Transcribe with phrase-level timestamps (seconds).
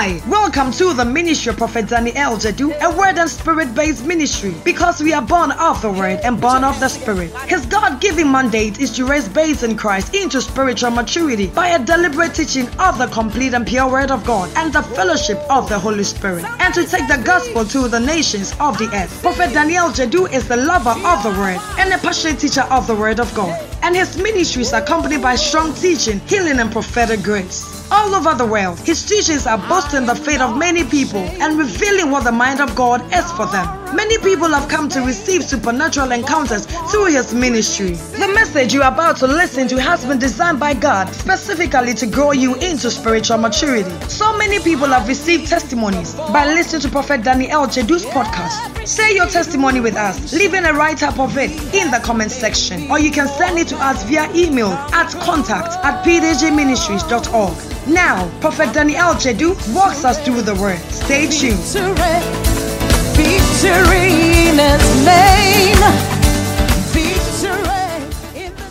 [0.00, 4.54] Hi, welcome to the ministry of Prophet Daniel Jadu, a word and spirit based ministry
[4.64, 7.30] because we are born of the word and born of the spirit.
[7.46, 11.84] His God given mandate is to raise babes in Christ into spiritual maturity by a
[11.84, 15.78] deliberate teaching of the complete and pure word of God and the fellowship of the
[15.78, 19.20] Holy Spirit, and to take the gospel to the nations of the earth.
[19.20, 22.94] Prophet Daniel Jadu is the lover of the word and a passionate teacher of the
[22.94, 27.79] word of God, and his ministry is accompanied by strong teaching, healing, and prophetic grace
[27.90, 28.78] all over the world.
[28.80, 32.74] His teachings are boosting the faith of many people and revealing what the mind of
[32.74, 33.80] God is for them.
[33.94, 37.94] Many people have come to receive supernatural encounters through his ministry.
[37.94, 42.06] The message you are about to listen to has been designed by God specifically to
[42.06, 43.90] grow you into spiritual maturity.
[44.08, 48.86] So many people have received testimonies by listening to Prophet Daniel Jedu's podcast.
[48.86, 52.88] Share your testimony with us, leaving a write up of it in the comment section,
[52.90, 57.79] or you can send it to us via email at contact at pdgministries.org.
[57.90, 60.78] Now, Prophet Daniel Jedu walks us through the word.
[60.92, 61.58] Stay tuned.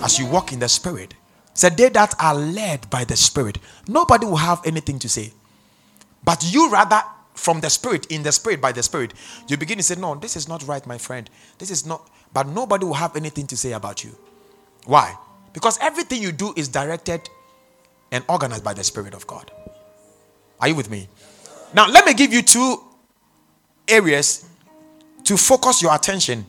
[0.01, 1.15] As you walk in the Spirit,
[1.53, 3.57] said they that are led by the Spirit,
[3.89, 5.33] nobody will have anything to say.
[6.23, 7.01] But you rather
[7.33, 9.13] from the Spirit, in the Spirit, by the Spirit,
[9.49, 11.29] you begin to say, No, this is not right, my friend.
[11.57, 14.15] This is not, but nobody will have anything to say about you.
[14.85, 15.17] Why?
[15.51, 17.29] Because everything you do is directed
[18.11, 19.51] and organized by the Spirit of God.
[20.59, 21.07] Are you with me?
[21.73, 22.83] Now, let me give you two
[23.87, 24.45] areas
[25.25, 26.45] to focus your attention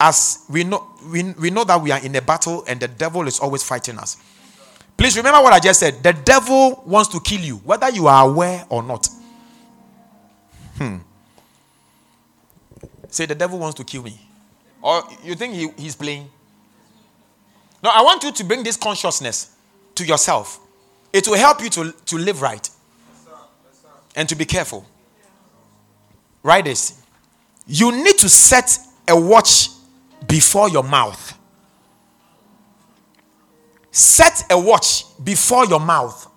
[0.00, 3.26] as we know we, we know that we are in a battle and the devil
[3.26, 4.16] is always fighting us.
[4.96, 6.02] Please remember what I just said.
[6.02, 9.08] The devil wants to kill you, whether you are aware or not.
[10.76, 10.98] Hmm.
[13.08, 14.18] Say the devil wants to kill me.
[14.80, 16.28] Or you think he, he's playing?
[17.82, 19.54] No, I want you to bring this consciousness
[19.94, 20.60] to yourself.
[21.12, 22.68] It will help you to, to live right
[24.16, 24.86] and to be careful.
[26.42, 27.02] Write this.
[27.66, 28.78] You need to set
[29.08, 29.68] a watch
[30.26, 31.38] before your mouth.
[33.90, 36.28] Set a watch before your mouth.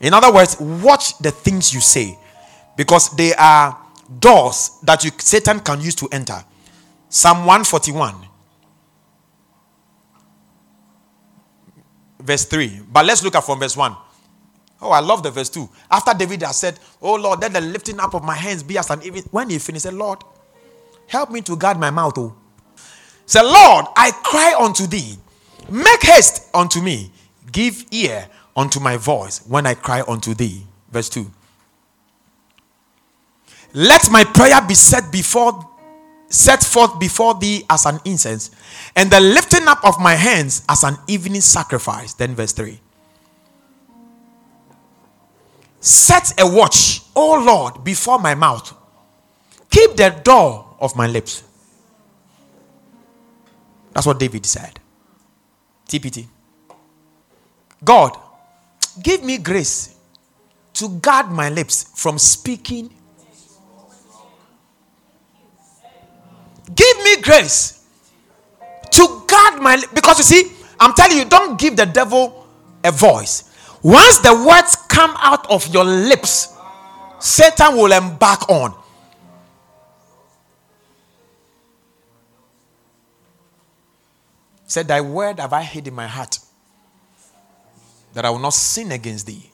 [0.00, 2.18] In other words, watch the things you say
[2.76, 3.76] because they are
[4.18, 6.42] doors that you, Satan can use to enter.
[7.08, 8.14] Psalm 141,
[12.22, 12.80] verse 3.
[12.92, 13.96] But let's look at from verse 1.
[14.82, 15.68] Oh, I love the verse 2.
[15.90, 18.90] After David has said, Oh Lord, let the lifting up of my hands be as
[18.90, 19.22] an even.
[19.30, 20.22] When he finished, said, Lord,
[21.06, 22.16] help me to guard my mouth.
[22.16, 22.34] Oh.
[23.26, 25.16] Say, Lord, I cry unto thee.
[25.68, 27.12] Make haste unto me.
[27.52, 30.66] Give ear unto my voice when I cry unto thee.
[30.90, 31.30] Verse 2.
[33.74, 35.69] Let my prayer be set before
[36.30, 38.50] set forth before thee as an incense,
[38.96, 42.14] and the lifting up of my hands as an evening sacrifice.
[42.14, 42.80] Then verse 3.
[45.80, 48.74] Set a watch, O Lord, before my mouth.
[49.70, 51.42] Keep the door of my lips.
[53.92, 54.78] That's what David said.
[55.88, 56.26] TPT.
[57.82, 58.16] God,
[59.02, 59.96] give me grace
[60.74, 62.94] to guard my lips from speaking.
[66.74, 67.84] Give me grace
[68.90, 69.82] to guard my.
[69.94, 72.46] Because you see, I'm telling you, don't give the devil
[72.84, 73.44] a voice.
[73.82, 76.56] Once the words come out of your lips,
[77.18, 78.74] Satan will embark on.
[84.66, 86.38] Said, Thy word have I hid in my heart,
[88.14, 89.50] that I will not sin against thee.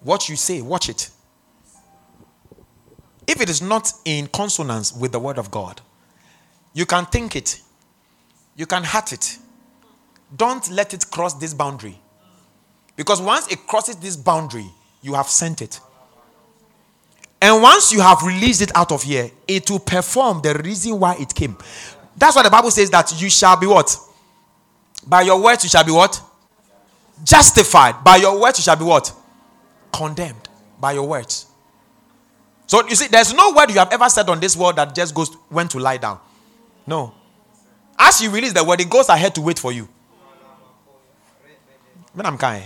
[0.00, 1.10] What you say, watch it.
[3.26, 5.80] If it is not in consonance with the word of God,
[6.74, 7.62] you can think it,
[8.56, 9.38] you can hurt it.
[10.36, 11.98] Don't let it cross this boundary.
[12.96, 14.66] Because once it crosses this boundary,
[15.00, 15.80] you have sent it.
[17.40, 21.14] And once you have released it out of here, it will perform the reason why
[21.16, 21.56] it came.
[22.16, 23.96] That's why the Bible says that you shall be what?
[25.06, 26.20] By your words, you shall be what?
[27.22, 28.02] Justified.
[28.02, 29.12] By your words, you shall be what?
[29.92, 30.48] Condemned.
[30.80, 31.46] By your words.
[32.66, 35.14] So you see, there's no word you have ever said on this world that just
[35.14, 36.18] goes went to lie down.
[36.86, 37.14] No.
[37.98, 39.88] As you release the word, it goes ahead to wait for you.
[42.38, 42.64] Kind.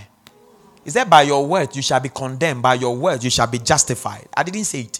[0.83, 3.59] He said, By your words you shall be condemned, by your words you shall be
[3.59, 4.27] justified.
[4.35, 4.99] I didn't say it.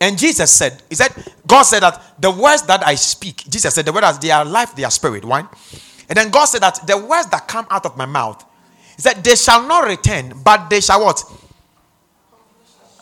[0.00, 1.12] And Jesus said, He said,
[1.46, 4.74] God said that the words that I speak, Jesus said, the words they are life,
[4.74, 5.24] they are spirit.
[5.24, 5.40] Why?
[6.08, 8.44] And then God said that the words that come out of my mouth,
[8.96, 11.22] He said, they shall not return, but they shall what?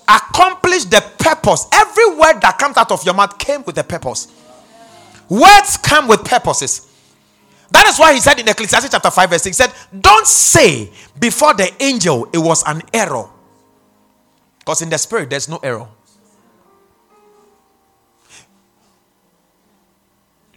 [0.09, 1.67] Accomplish the purpose.
[1.73, 4.29] Every word that comes out of your mouth came with a purpose.
[5.29, 6.93] Words come with purposes.
[7.71, 10.91] That is why he said in Ecclesiastes chapter 5, verse 6, he said, Don't say
[11.19, 13.29] before the angel it was an error.
[14.61, 15.89] Because in the spirit, there's no error.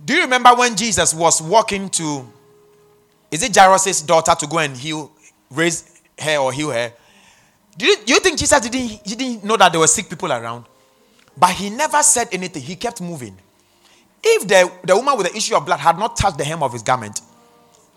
[0.05, 2.27] Do you remember when Jesus was walking to,
[3.31, 5.11] is it Jairus' daughter to go and heal,
[5.51, 6.93] raise her or heal her?
[7.77, 10.31] Do you, do you think Jesus didn't, he didn't know that there were sick people
[10.31, 10.65] around?
[11.37, 12.61] But he never said anything.
[12.61, 13.37] He kept moving.
[14.23, 16.73] If the, the woman with the issue of blood had not touched the hem of
[16.73, 17.21] his garment,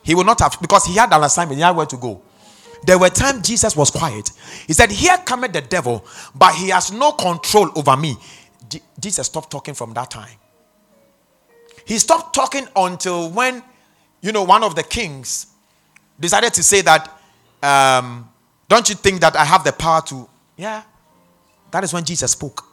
[0.02, 2.22] he would not have, because he had an assignment, he had where to go.
[2.84, 4.30] There were times Jesus was quiet.
[4.66, 6.04] He said, Here cometh the devil,
[6.34, 8.16] but he has no control over me.
[8.98, 10.36] Jesus stopped talking from that time.
[11.84, 13.62] He stopped talking until when,
[14.20, 15.46] you know, one of the kings
[16.18, 17.20] decided to say that,
[17.62, 18.28] um,
[18.68, 20.28] Don't you think that I have the power to?
[20.56, 20.82] Yeah.
[21.70, 22.64] That is when Jesus spoke.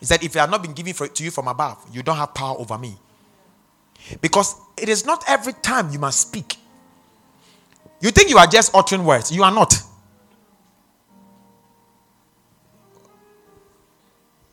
[0.00, 2.16] He said, If I have not been given for, to you from above, you don't
[2.16, 2.96] have power over me.
[4.20, 6.56] Because it is not every time you must speak.
[8.00, 9.32] You think you are just uttering words.
[9.32, 9.74] You are not.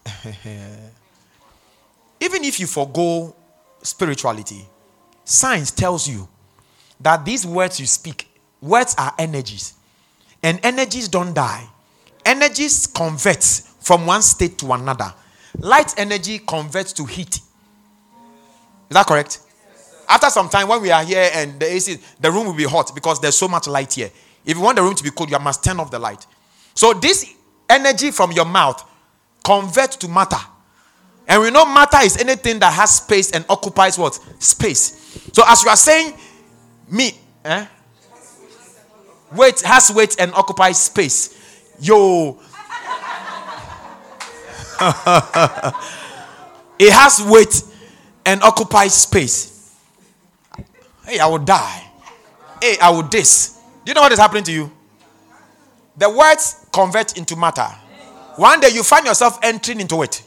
[2.19, 3.35] Even if you forego
[3.81, 4.65] spirituality,
[5.25, 6.27] science tells you
[7.01, 8.29] that these words you speak,
[8.61, 9.73] words are energies.
[10.41, 11.67] And energies don't die.
[12.25, 15.13] Energies convert from one state to another.
[15.59, 17.35] Light energy converts to heat.
[17.35, 19.39] Is that correct?
[20.07, 22.93] After some time, when we are here and the AC, the room will be hot
[22.93, 24.11] because there's so much light here.
[24.45, 26.25] If you want the room to be cold, you must turn off the light.
[26.75, 27.33] So this
[27.69, 28.83] energy from your mouth
[29.43, 30.37] converts to matter.
[31.27, 34.15] And we know matter is anything that has space and occupies what?
[34.39, 35.29] Space.
[35.31, 36.13] So as you are saying,
[36.89, 37.65] me, eh?
[39.31, 41.73] Weight has weight and occupies space.
[41.79, 42.39] Yo.
[46.79, 47.63] it has weight
[48.25, 49.75] and occupies space.
[51.05, 51.83] Hey, I will die.
[52.61, 53.59] Hey, I will this.
[53.85, 54.71] Do you know what is happening to you?
[55.97, 57.67] The words convert into matter.
[58.35, 60.23] One day you find yourself entering into it.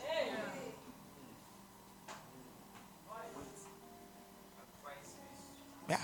[5.88, 5.96] Yeah.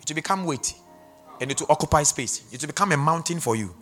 [0.00, 0.74] It will become weight
[1.40, 2.44] and it will occupy space.
[2.52, 3.74] It will become a mountain for you.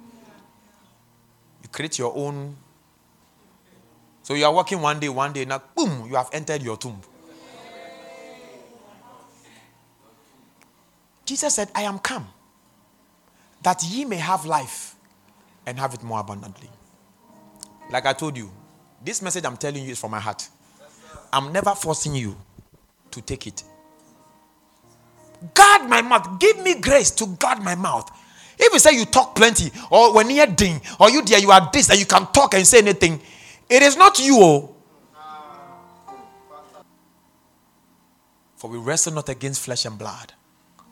[1.62, 2.56] You create your own.
[4.28, 7.00] So you are walking one day, one day, now boom, you have entered your tomb.
[11.24, 12.26] Jesus said, I am come
[13.62, 14.96] that ye may have life
[15.64, 16.68] and have it more abundantly.
[17.90, 18.50] Like I told you,
[19.02, 20.46] this message I'm telling you is from my heart.
[21.32, 22.36] I'm never forcing you
[23.12, 23.64] to take it.
[25.54, 26.38] Guard my mouth.
[26.38, 28.10] Give me grace to guard my mouth.
[28.58, 31.70] If you say you talk plenty, or when you're ding, or you dear, you are
[31.72, 33.22] this, and you can talk and say anything,
[33.68, 34.38] it is not you.
[34.40, 34.74] Oh.
[38.56, 40.32] For we wrestle not against flesh and blood,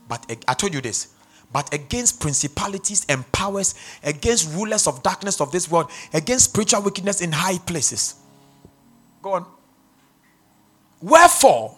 [0.09, 1.09] but I told you this,
[1.53, 3.75] but against principalities and powers,
[4.05, 8.17] against rulers of darkness of this world, against spiritual wickedness in high places.
[9.21, 9.47] Go on.
[11.03, 11.77] Wherefore,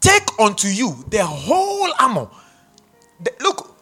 [0.00, 2.28] take unto you the whole armor.
[3.20, 3.76] The, look,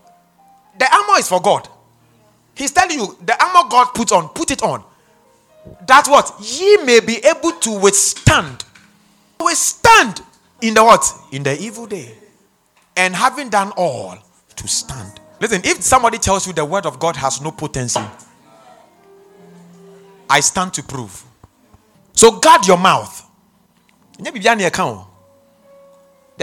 [0.79, 1.69] the armor is for God.
[2.55, 4.83] He's telling you the armor God puts on, put it on.
[5.87, 8.65] That's what ye may be able to withstand.
[9.41, 10.23] Withstand
[10.61, 11.05] in the what?
[11.33, 12.15] In the evil day
[12.97, 14.17] and having done all
[14.57, 15.21] to stand.
[15.41, 18.01] Listen, if somebody tells you the word of God has no potency,
[20.29, 21.25] I stand to prove.
[22.13, 23.29] So guard your mouth.
[24.19, 24.33] There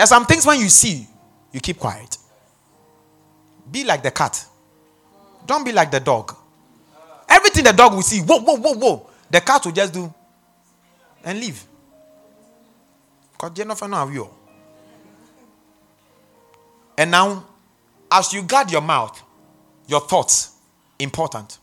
[0.04, 1.08] are some things when you see,
[1.52, 2.18] you keep quiet.
[3.72, 4.46] Be like the cat.
[5.46, 6.36] Don't be like the dog.
[7.28, 9.09] Everything the dog will see, whoa, whoa, whoa, whoa.
[9.30, 10.14] The cat will just do
[11.24, 11.64] and leave.
[13.32, 14.30] Because Jennifer know you.
[16.98, 17.46] And now,
[18.12, 19.22] as you guard your mouth,
[19.88, 20.56] your thoughts,
[20.98, 21.58] important.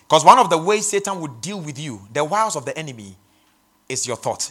[0.00, 3.16] Because one of the ways Satan would deal with you, the wiles of the enemy,
[3.88, 4.50] is your thought.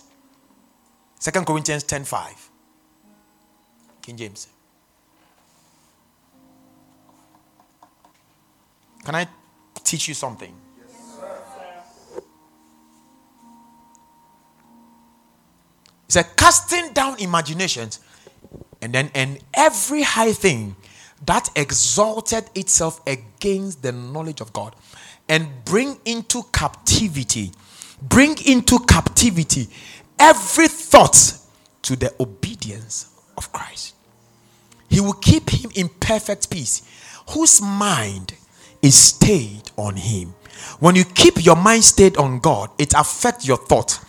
[1.19, 2.50] Second Corinthians 10 5.
[4.01, 4.48] King James.
[9.03, 9.27] Can I
[9.84, 10.53] teach you something?
[16.09, 17.99] It's a casting down imaginations
[18.81, 20.75] and then, and every high thing
[21.27, 24.75] that exalted itself against the knowledge of God,
[25.27, 27.51] and bring into captivity,
[28.01, 29.67] bring into captivity
[30.17, 31.37] every thought
[31.83, 33.93] to the obedience of Christ.
[34.89, 36.81] He will keep him in perfect peace,
[37.29, 38.33] whose mind
[38.81, 40.33] is stayed on him.
[40.79, 43.99] When you keep your mind stayed on God, it affects your thought.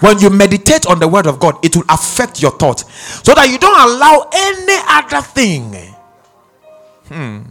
[0.00, 3.48] When you meditate on the word of God, it will affect your thought so that
[3.48, 5.74] you don't allow any other thing.
[7.08, 7.42] Hmm.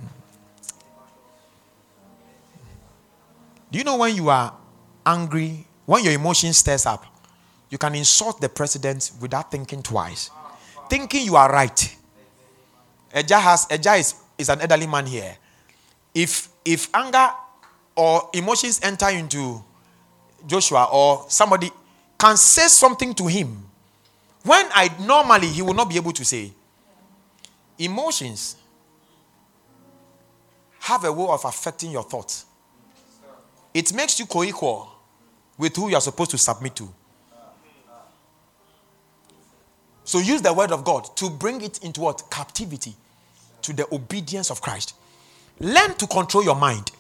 [3.72, 4.54] Do you know when you are
[5.06, 7.06] angry, when your emotion stirs up,
[7.70, 10.32] you can insult the president without thinking twice,
[10.90, 11.96] thinking you are right.
[13.14, 15.36] Eja has Eja is, is an elderly man here.
[16.16, 17.30] If if anger
[17.96, 19.64] or emotions enter into
[20.48, 21.70] Joshua or somebody
[22.20, 23.64] can say something to him
[24.44, 26.52] when I normally he will not be able to say.
[27.78, 28.58] Emotions
[30.82, 32.46] have a way of affecting your thoughts.
[33.74, 34.92] It makes you co equal
[35.58, 36.90] with who you are supposed to submit to.
[40.04, 42.24] So use the word of God to bring it into what?
[42.32, 42.96] Captivity
[43.62, 44.96] to the obedience of Christ.
[45.60, 46.92] Learn to control your mind.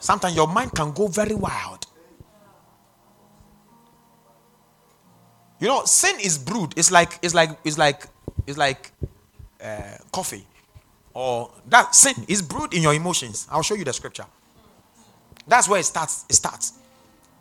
[0.00, 1.86] Sometimes your mind can go very wild.
[5.62, 6.74] You know, sin is brewed.
[6.76, 8.08] It's like it's like it's like
[8.48, 8.90] it's like
[9.62, 10.44] uh, coffee,
[11.14, 13.46] or that sin is brewed in your emotions.
[13.48, 14.26] I'll show you the scripture.
[15.46, 16.24] That's where it starts.
[16.28, 16.72] It starts.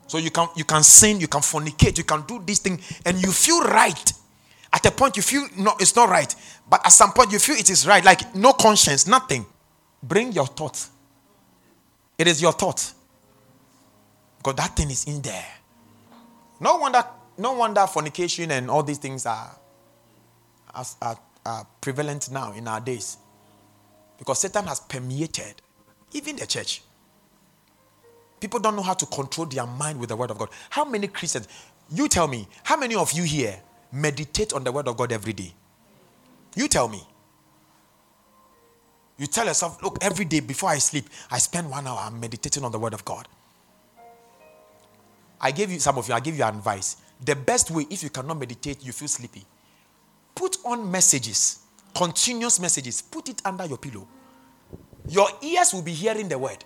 [0.06, 3.20] So you can you can sin, you can fornicate, you can do this thing, and
[3.20, 4.13] you feel right.
[4.72, 6.36] At a point, you feel no, it's not right.
[6.70, 8.06] But at some point, you feel it is right.
[8.06, 9.48] Like no conscience, nothing.
[10.04, 10.90] Bring your thought.
[12.20, 12.94] It is your thought.
[14.38, 15.48] Because that thing is in there.
[16.60, 17.04] No wonder,
[17.41, 19.57] no wonder fornication and all these things are,
[21.01, 23.17] are, are prevalent now in our days.
[24.17, 25.55] Because Satan has permeated
[26.13, 26.83] even the church.
[28.39, 30.50] People don't know how to control their mind with the word of God.
[30.69, 31.48] How many Christians,
[31.91, 33.60] you tell me, how many of you here
[33.91, 35.53] meditate on the word of God every day?
[36.55, 37.01] You tell me.
[39.17, 42.71] You tell yourself, look, every day before I sleep, I spend one hour meditating on
[42.71, 43.27] the word of God.
[45.39, 46.98] I gave you some of you, I give you advice.
[47.24, 49.44] The best way, if you cannot meditate, you feel sleepy.
[50.34, 51.60] Put on messages,
[51.94, 54.08] continuous messages, put it under your pillow.
[55.08, 56.63] Your ears will be hearing the word.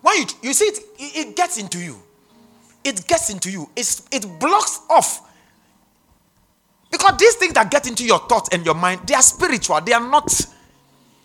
[0.00, 2.00] When you, you see it, it gets into you.
[2.84, 3.70] It gets into you.
[3.76, 5.22] It's, it blocks off
[6.90, 9.92] because these things that get into your thoughts and your mind, they are spiritual, they
[9.92, 10.30] are not.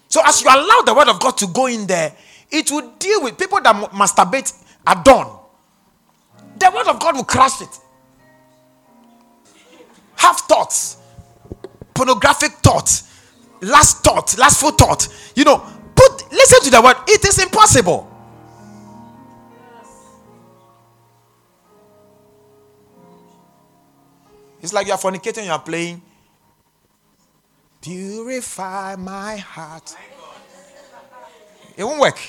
[0.07, 2.11] So as you allow the word of God to go in there,
[2.49, 4.51] it will deal with people that masturbate
[4.87, 5.38] at dawn.
[6.59, 7.79] The word of God will crush it.
[10.17, 10.97] Have thoughts,
[11.93, 13.03] pornographic thoughts,
[13.61, 15.07] last thought, lastful thought.
[15.35, 15.57] You know,
[15.95, 16.97] put listen to the word.
[17.07, 18.07] It is impossible.
[24.61, 26.01] It's like you are fornicating, you are playing.
[27.81, 29.95] Purify my heart.
[31.77, 32.19] It won't work.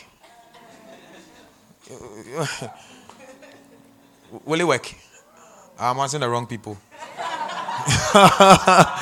[4.45, 4.95] Will it work?
[5.79, 6.77] I'm asking the wrong people.
[8.13, 9.01] but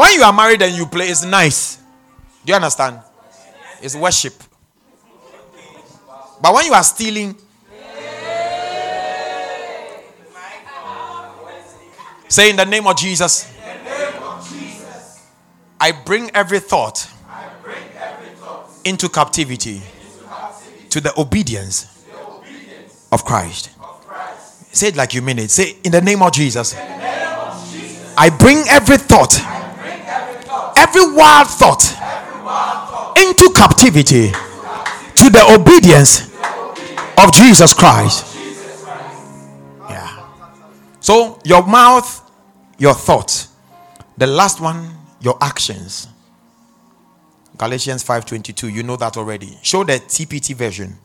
[0.00, 1.78] when you are married and you play, it's nice.
[2.44, 3.00] Do you understand?
[3.82, 4.34] It's worship.
[6.40, 7.34] But when you are stealing,
[12.30, 13.52] Say in the name of Jesus.
[15.80, 17.10] I bring every thought,
[18.84, 19.82] into, captivity,
[20.90, 22.06] to the obedience,
[23.10, 23.70] of, Christ.
[24.72, 25.50] Say it like you mean it.
[25.50, 26.74] Say in the name of Jesus.
[28.16, 29.40] I bring every thought,
[30.76, 31.82] every, wild thought,
[33.16, 36.28] into captivity, to the obedience,
[37.18, 38.36] of Jesus Christ.
[39.88, 40.24] Yeah.
[41.00, 42.30] So your mouth
[42.80, 43.48] your thoughts.
[44.16, 46.08] The last one, your actions.
[47.56, 48.72] Galatians 5:22.
[48.72, 49.58] You know that already.
[49.62, 50.98] Show the TPT version.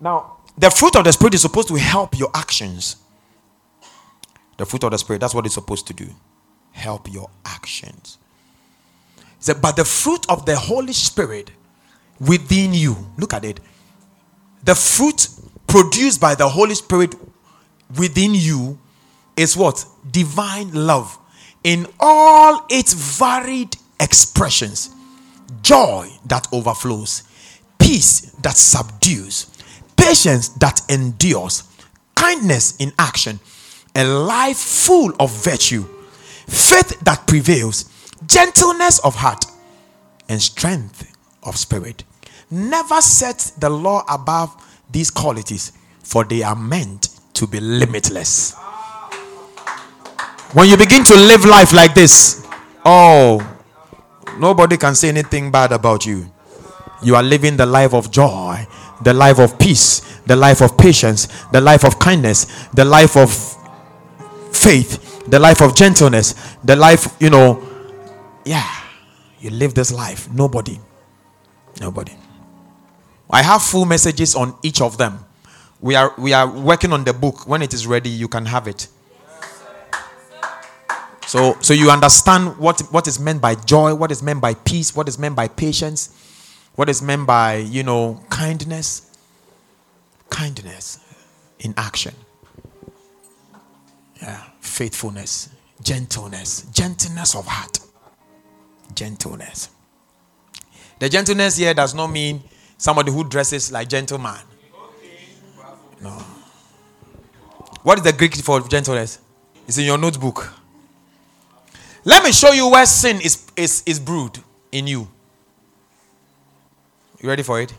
[0.00, 2.96] Now, the fruit of the spirit is supposed to help your actions.
[4.56, 6.08] The fruit of the spirit, that's what it's supposed to do.
[6.72, 8.18] Help your actions.
[9.60, 11.52] But the fruit of the Holy Spirit
[12.20, 12.96] within you.
[13.16, 13.60] Look at it.
[14.64, 15.28] The fruit
[15.68, 17.14] produced by the Holy Spirit
[17.96, 18.78] within you
[19.36, 19.84] is what?
[20.10, 21.16] Divine love
[21.62, 24.90] in all its varied expressions
[25.62, 27.22] joy that overflows,
[27.78, 29.46] peace that subdues,
[29.98, 31.64] patience that endures,
[32.14, 33.38] kindness in action,
[33.94, 35.82] a life full of virtue,
[36.46, 37.90] faith that prevails,
[38.26, 39.44] gentleness of heart,
[40.28, 42.04] and strength of spirit.
[42.50, 44.54] Never set the law above
[44.90, 48.54] these qualities, for they are meant to be limitless.
[50.54, 52.46] When you begin to live life like this,
[52.84, 53.38] oh,
[54.38, 56.32] nobody can say anything bad about you.
[57.02, 58.66] You are living the life of joy,
[59.02, 63.30] the life of peace, the life of patience, the life of kindness, the life of
[64.52, 67.62] faith, the life of gentleness, the life, you know,
[68.44, 68.68] yeah,
[69.40, 70.30] you live this life.
[70.32, 70.80] Nobody,
[71.80, 72.12] nobody.
[73.30, 75.24] I have full messages on each of them.
[75.80, 77.46] We are we are working on the book.
[77.46, 78.88] When it is ready, you can have it.
[81.26, 84.96] So so you understand what what is meant by joy, what is meant by peace,
[84.96, 86.10] what is meant by patience,
[86.78, 89.10] what is meant by, you know, kindness.
[90.30, 91.00] Kindness
[91.58, 92.14] in action.
[94.22, 95.48] Yeah, faithfulness,
[95.82, 97.80] gentleness, gentleness of heart.
[98.94, 99.70] Gentleness.
[101.00, 102.44] The gentleness here does not mean
[102.76, 104.38] somebody who dresses like gentleman.
[106.00, 106.10] No.
[107.82, 109.18] What is the Greek for gentleness?
[109.66, 110.48] It's in your notebook.
[112.04, 114.38] Let me show you where sin is, is, is brewed
[114.70, 115.08] in you.
[117.20, 117.74] You ready for it?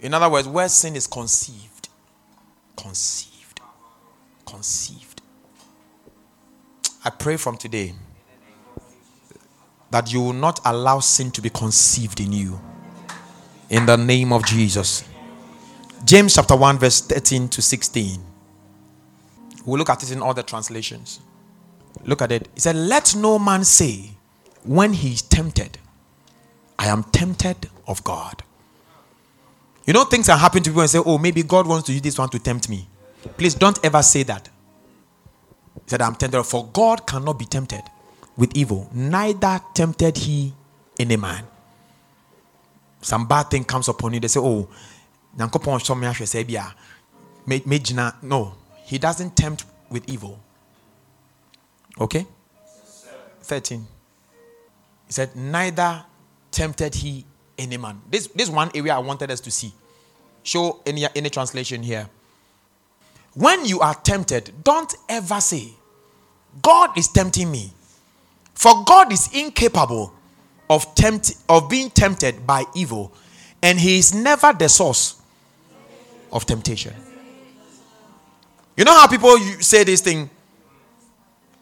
[0.00, 1.88] In other words, where sin is conceived.
[2.76, 3.60] Conceived.
[4.46, 5.22] Conceived.
[7.04, 7.94] I pray from today
[9.90, 12.60] that you will not allow sin to be conceived in you.
[13.70, 15.04] In the name of Jesus.
[16.04, 18.22] James chapter 1, verse 13 to 16.
[19.64, 21.20] We'll look at it in all the translations.
[22.04, 22.48] Look at it.
[22.54, 24.13] He said, Let no man say
[24.64, 25.78] when he is tempted,
[26.78, 28.42] I am tempted of God.
[29.86, 32.02] You know, things can happen to people and say, Oh, maybe God wants to use
[32.02, 32.88] this one to tempt me.
[33.36, 34.48] Please don't ever say that.
[35.74, 37.82] He said, I'm tempted, for God cannot be tempted
[38.36, 40.54] with evil, neither tempted he
[40.98, 41.44] any man.
[43.00, 44.68] Some bad thing comes upon you, they say, Oh,
[48.22, 48.54] No,
[48.84, 50.40] he doesn't tempt with evil.
[52.00, 52.26] Okay?
[53.42, 53.86] 13.
[55.14, 56.04] Said, Neither
[56.50, 57.24] tempted he
[57.56, 58.02] any man.
[58.10, 59.72] This this one area I wanted us to see.
[60.42, 62.08] Show any any translation here.
[63.34, 65.68] When you are tempted, don't ever say,
[66.60, 67.72] God is tempting me.
[68.54, 70.12] For God is incapable
[70.68, 73.12] of tempt, of being tempted by evil,
[73.62, 75.22] and he is never the source
[76.32, 76.92] of temptation.
[78.76, 80.28] You know how people say this thing?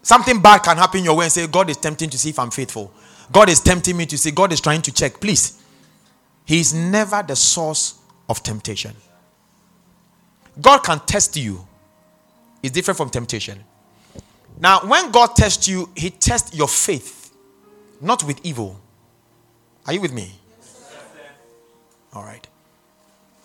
[0.01, 2.51] Something bad can happen your way and say, God is tempting to see if I'm
[2.51, 2.91] faithful.
[3.33, 5.21] God is tempting me to see, God is trying to check.
[5.21, 5.62] Please.
[6.45, 8.95] He is never the source of temptation.
[10.61, 11.66] God can test you.
[12.62, 13.64] It's different from temptation.
[14.61, 17.33] Now, when God tests you, He tests your faith,
[18.01, 18.81] not with evil.
[19.87, 20.33] Are you with me?
[22.12, 22.47] All right.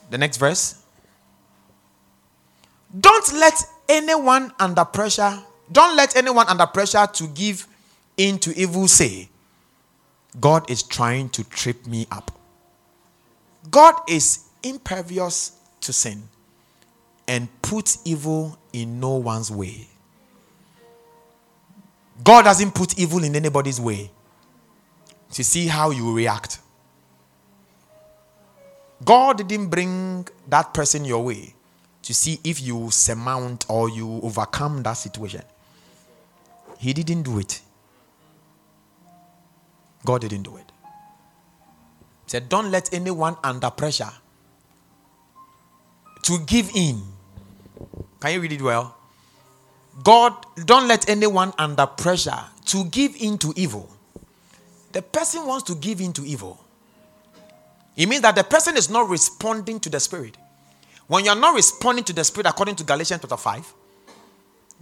[0.10, 0.84] The next verse.
[3.00, 3.54] Don't let
[3.89, 5.39] anyone under pressure,
[5.71, 7.67] don't let anyone under pressure to give
[8.17, 9.30] in to evil say,
[10.40, 12.32] God is trying to trip me up.
[13.72, 16.24] God is impervious to sin
[17.28, 19.88] and puts evil in no one's way.
[22.24, 24.10] God doesn't put evil in anybody's way
[25.32, 26.60] to see how you react.
[29.04, 31.54] God didn't bring that person your way
[32.02, 35.44] to see if you surmount or you overcome that situation.
[36.80, 37.62] He didn't do it.
[40.08, 40.72] God didn't do it.
[42.24, 44.10] He said, Don't let anyone under pressure
[46.22, 47.04] to give in.
[48.22, 48.96] Can you read it well?
[50.02, 53.89] God, don't let anyone under pressure to give in to evil.
[54.93, 56.63] The person wants to give in to evil.
[57.98, 60.38] It means that the person is not responding to the Spirit.
[61.08, 63.74] When you're not responding to the Spirit, according to Galatians chapter 5,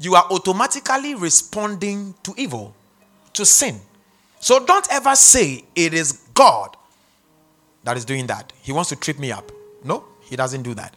[0.01, 2.75] you are automatically responding to evil,
[3.33, 3.81] to sin.
[4.45, 6.77] So don't ever say it is God
[7.83, 8.53] that is doing that.
[8.61, 9.51] He wants to trip me up.
[9.83, 10.93] No, he doesn't do that.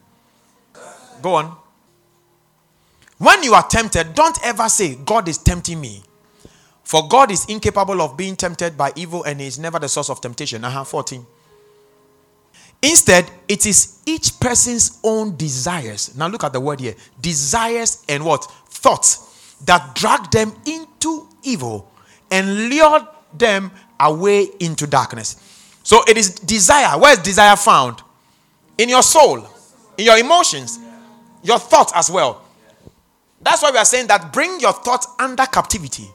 [1.23, 1.57] Go on.
[3.17, 6.03] When you are tempted, don't ever say, God is tempting me.
[6.83, 10.11] For God is incapable of being tempted by evil and he is never the source
[10.11, 10.63] of temptation.
[10.63, 11.25] Uh-huh, 14.
[12.83, 16.15] Instead, it is each person's own desires.
[16.15, 16.93] Now look at the word here.
[17.19, 18.43] Desires and what?
[18.67, 21.91] Thoughts that drag them into evil
[22.29, 25.35] and lure them away into darkness.
[25.83, 26.97] So it is desire.
[26.99, 28.01] Where is desire found?
[28.77, 29.47] In your soul,
[29.97, 30.79] in your emotions,
[31.43, 32.43] your thoughts as well.
[33.41, 36.07] That's why we are saying that bring your thoughts under captivity.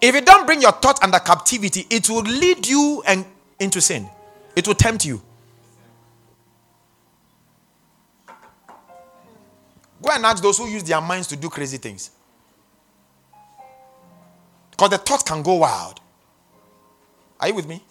[0.00, 3.24] If you don't bring your thoughts under captivity, it will lead you and
[3.60, 4.08] into sin.
[4.56, 5.22] It will tempt you.
[10.02, 12.10] Go and ask those who use their minds to do crazy things.
[14.72, 16.00] Because the thought can go wild.
[17.42, 17.82] Are you with me?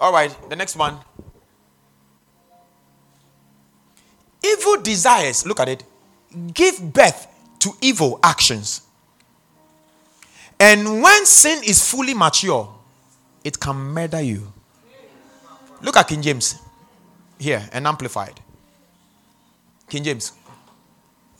[0.00, 0.98] All right, the next one.
[4.44, 5.84] Evil desires, look at it,
[6.52, 7.28] give birth
[7.60, 8.82] to evil actions.
[10.58, 12.74] And when sin is fully mature,
[13.44, 14.52] it can murder you.
[15.80, 16.56] Look at King James
[17.38, 18.40] here and amplified.
[19.88, 20.32] King James.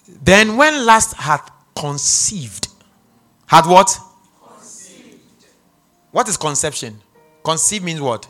[0.06, 2.68] Then when last hath conceived,
[3.46, 3.98] had what?
[6.10, 7.00] What is conception?
[7.44, 8.26] Conceive means what?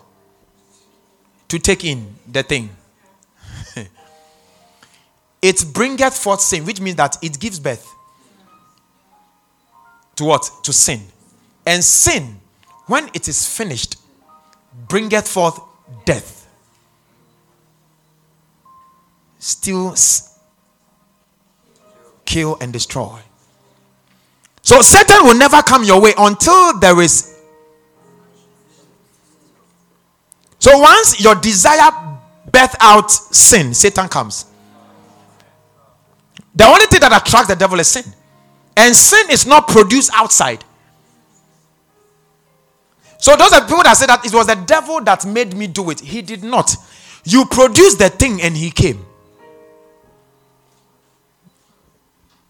[1.49, 2.71] To take in the thing.
[5.43, 7.87] it bringeth forth sin, which means that it gives birth
[10.21, 10.51] to what?
[10.65, 11.01] To sin.
[11.67, 12.41] And sin,
[12.87, 13.97] when it is finished,
[14.87, 15.59] bringeth forth
[16.05, 16.47] death.
[19.39, 19.95] Still
[22.27, 23.19] kill and destroy.
[24.63, 27.30] So Satan will never come your way until there is.
[30.61, 31.91] So once your desire
[32.53, 34.45] birth out sin, Satan comes.
[36.55, 38.05] The only thing that attracts the devil is sin.
[38.77, 40.63] And sin is not produced outside.
[43.19, 45.91] So those are people that say that it was the devil that made me do
[45.91, 46.01] it.
[46.01, 46.75] He did not.
[47.25, 49.05] You produced the thing and he came.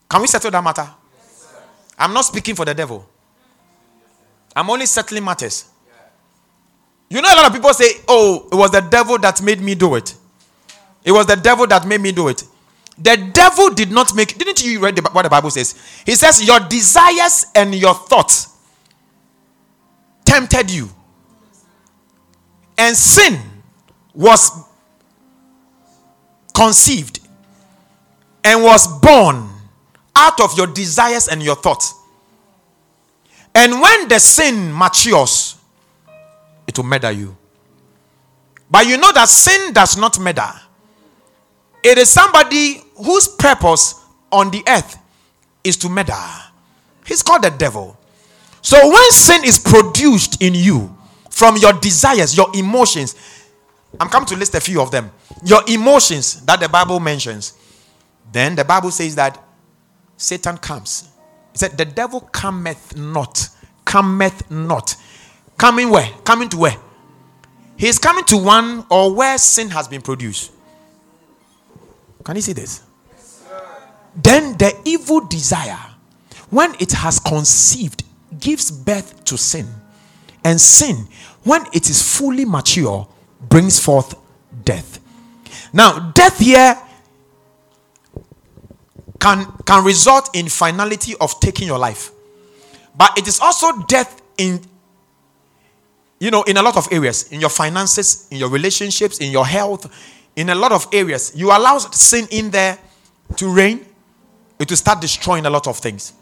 [0.09, 0.89] Can we settle that matter?
[1.97, 3.09] I'm not speaking for the devil.
[4.55, 5.67] I'm only settling matters.
[7.11, 9.75] You know, a lot of people say, Oh, it was the devil that made me
[9.75, 10.15] do it.
[11.05, 12.45] It was the devil that made me do it.
[12.97, 14.39] The devil did not make.
[14.39, 15.75] Didn't you read what the Bible says?
[16.07, 18.57] He says, Your desires and your thoughts
[20.25, 20.89] tempted you.
[22.79, 23.39] And sin
[24.15, 24.51] was
[26.55, 27.21] conceived
[28.45, 29.49] and was born
[30.15, 31.95] out of your desires and your thoughts.
[33.55, 35.60] And when the sin matures,
[36.71, 37.37] it will murder you.
[38.71, 40.49] But you know that sin does not murder.
[41.83, 43.97] It is somebody whose purpose
[44.31, 44.97] on the earth
[45.65, 46.15] is to murder.
[47.05, 47.99] He's called the devil.
[48.63, 50.97] So when sin is produced in you
[51.29, 53.17] from your desires, your emotions,
[53.99, 55.11] I'm coming to list a few of them.
[55.45, 57.55] Your emotions that the Bible mentions.
[58.31, 59.43] Then the Bible says that
[60.17, 61.09] Satan comes.
[61.51, 63.49] He said, The devil cometh not.
[63.85, 64.95] Cometh not.
[65.61, 66.09] Coming where?
[66.25, 66.77] Coming to where?
[67.77, 70.53] He is coming to one or where sin has been produced.
[72.25, 72.83] Can you see this?
[74.17, 75.79] then the evil desire,
[76.49, 78.05] when it has conceived,
[78.41, 79.69] gives birth to sin.
[80.45, 81.07] And sin,
[81.45, 83.07] when it is fully mature,
[83.51, 84.15] brings forth
[84.65, 84.99] death.
[85.75, 86.75] Now, death here
[89.19, 92.13] can, can result in finality of taking your life.
[92.97, 94.63] But it is also death in
[96.21, 99.47] you know in a lot of areas in your finances in your relationships in your
[99.47, 99.91] health
[100.37, 102.79] in a lot of areas you allow sin in there
[103.37, 103.85] to reign
[104.61, 106.13] it will start destroying a lot of things.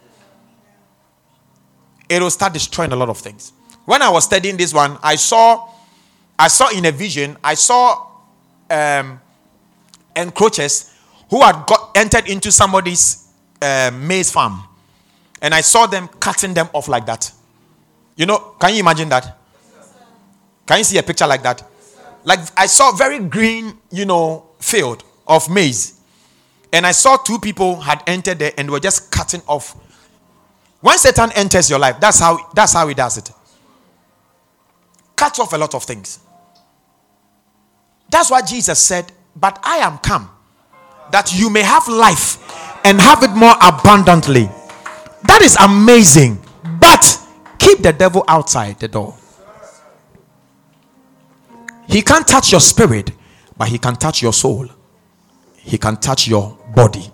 [2.09, 3.53] It will start destroying a lot of things.
[3.85, 5.69] When i was studying this one i saw
[6.39, 8.07] i saw in a vision i saw
[8.71, 9.19] um
[10.15, 10.95] encroachers
[11.31, 13.29] who had got entered into somebody's
[13.61, 14.63] uh, maize farm.
[15.43, 17.33] And i saw them cutting them off like that.
[18.17, 19.37] You know can you imagine that
[20.69, 21.63] can you see a picture like that
[22.25, 26.01] like i saw very green you know field of maize
[26.73, 29.75] and i saw two people had entered there and were just cutting off
[30.81, 33.33] when satan enters your life that's how that's how he does it
[35.17, 36.21] cut off a lot of things
[38.09, 40.31] that's why jesus said but i am come
[41.11, 42.39] that you may have life
[42.85, 44.49] and have it more abundantly.
[45.25, 46.39] That is amazing.
[46.81, 47.05] But
[47.59, 49.18] keep the devil outside the door.
[51.89, 53.11] He can't touch your spirit,
[53.57, 54.69] but he can touch your soul.
[55.57, 57.11] He can touch your body.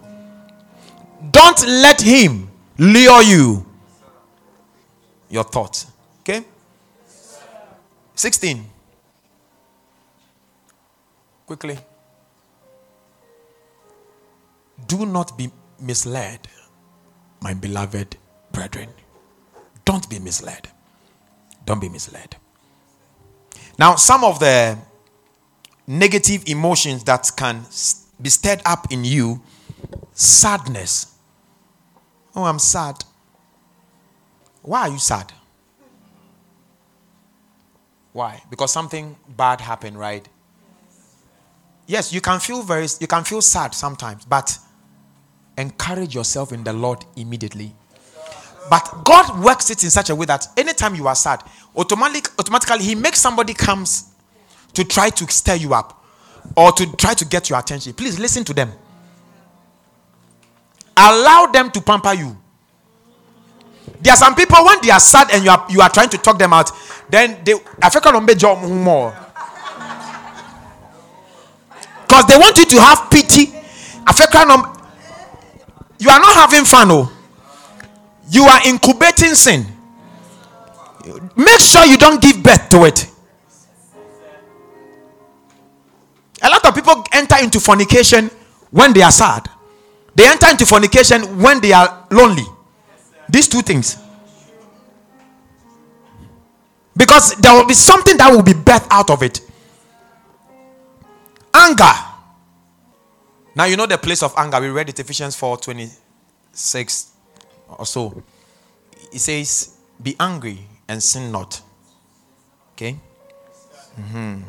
[1.31, 3.67] Don't let him lure you.
[5.31, 5.87] Your thoughts.
[6.21, 6.45] Okay?
[8.15, 8.65] 16.
[11.47, 11.79] Quickly.
[14.87, 16.41] Do not be misled,
[17.41, 18.17] my beloved
[18.53, 18.89] brethren.
[19.85, 20.69] Don't be misled.
[21.65, 22.37] Don't be misled.
[23.79, 24.79] Now, some of the
[25.87, 27.65] negative emotions that can
[28.21, 29.43] be stirred up in you
[30.13, 31.15] sadness.
[32.35, 33.05] Oh, I'm sad.
[34.63, 35.33] Why are you sad?
[38.13, 38.43] Why?
[38.49, 40.27] Because something bad happened, right?
[41.87, 44.57] Yes, you can feel very you can feel sad sometimes, but
[45.59, 47.75] encourage yourself in the Lord immediately.
[48.71, 51.43] But God works it in such a way that anytime you are sad,
[51.77, 54.11] automatically, automatically He makes somebody comes
[54.73, 56.05] to try to stir you up
[56.57, 57.93] or to try to get your attention.
[57.93, 58.73] Please listen to them.
[60.97, 62.37] Allow them to pamper you.
[64.01, 66.19] There are some people when they are sad and you are you are trying to
[66.19, 66.71] talk them out,
[67.09, 69.15] then they African job more.
[72.03, 73.53] Because they want you to have pity.
[74.07, 74.49] African
[75.99, 77.14] you are not having fun, oh.
[78.31, 79.67] You are incubating sin.
[81.37, 83.11] Make sure you don't give birth to it.
[86.43, 88.31] A lot of people enter into fornication
[88.71, 89.49] when they are sad.
[90.15, 92.45] They enter into fornication when they are lonely.
[93.29, 93.97] These two things.
[96.97, 99.41] Because there will be something that will be birthed out of it.
[101.53, 101.93] Anger.
[103.57, 104.61] Now you know the place of anger.
[104.61, 107.14] We read it Ephesians 4 26
[107.79, 108.23] or so.
[109.13, 110.59] It says, Be angry
[110.89, 111.61] and sin not.
[112.73, 112.99] Okay?
[114.01, 114.43] Mm-hmm.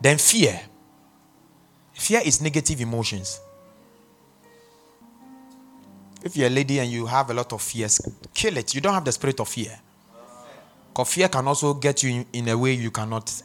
[0.00, 0.60] Then fear.
[1.92, 3.40] Fear is negative emotions.
[6.22, 8.00] If you're a lady and you have a lot of fears,
[8.32, 8.74] kill it.
[8.74, 9.78] You don't have the spirit of fear.
[10.88, 13.42] Because fear can also get you in, in a way you cannot,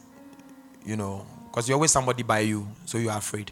[0.84, 3.50] you know, because you're always somebody by you, so you are afraid.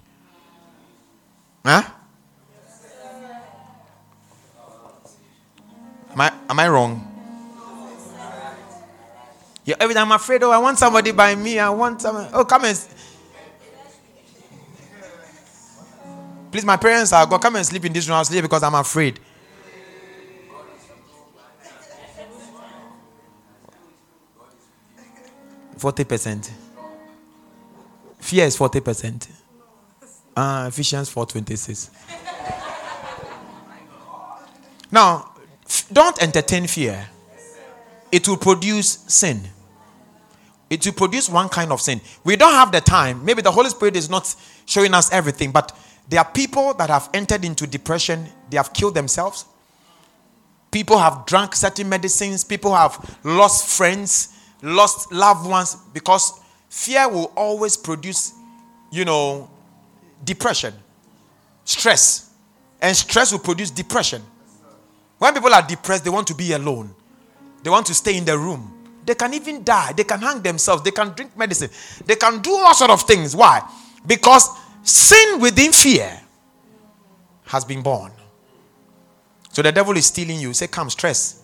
[1.64, 1.82] Huh?
[6.12, 7.04] Am I, am I wrong?
[9.64, 11.58] Yeah, every time I'm afraid, oh, I want somebody by me.
[11.58, 12.28] I want someone.
[12.32, 12.88] Oh, come and.
[16.50, 18.16] Please, my parents are going come and sleep in this room.
[18.16, 19.20] I'll sleep because I'm afraid.
[25.76, 26.50] Forty percent.
[28.18, 29.28] Fear is forty percent.
[30.34, 31.90] Uh, Ephesians four twenty six.
[34.90, 35.32] Now,
[35.92, 37.08] don't entertain fear.
[38.10, 39.42] It will produce sin.
[40.70, 42.00] It will produce one kind of sin.
[42.24, 43.24] We don't have the time.
[43.24, 44.34] Maybe the Holy Spirit is not
[44.66, 45.76] showing us everything, but
[46.08, 49.44] there are people that have entered into depression, they have killed themselves.
[50.70, 57.32] People have drank certain medicines, people have lost friends, lost loved ones because fear will
[57.36, 58.34] always produce,
[58.90, 59.50] you know,
[60.24, 60.74] depression,
[61.64, 62.30] stress.
[62.80, 64.22] And stress will produce depression.
[65.18, 66.94] When people are depressed, they want to be alone.
[67.62, 68.74] They want to stay in the room.
[69.04, 69.92] They can even die.
[69.92, 70.82] They can hang themselves.
[70.82, 71.70] They can drink medicine.
[72.04, 73.34] They can do all sort of things.
[73.34, 73.62] Why?
[74.06, 74.48] Because
[74.82, 76.20] sin within fear
[77.46, 78.12] has been born.
[79.50, 80.52] So the devil is stealing you.
[80.52, 81.42] Say, come, stress.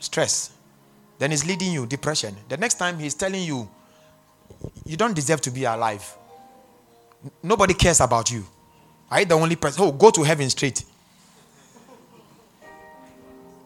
[0.00, 0.52] Stress.
[1.18, 2.36] Then he's leading you, depression.
[2.48, 3.68] The next time he's telling you,
[4.84, 6.04] you don't deserve to be alive.
[7.42, 8.44] Nobody cares about you.
[9.10, 9.84] Are you the only person?
[9.84, 10.84] Oh, go to heaven straight.